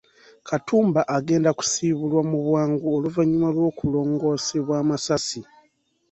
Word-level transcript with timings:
Katumba 0.49 1.01
agenda 1.17 1.49
kusiibulwa 1.57 2.21
mu 2.29 2.37
bwangu 2.45 2.85
oluvannyuma 2.95 3.49
lw’okulongoosebwamu 3.55 4.79
amasasi. 4.83 5.41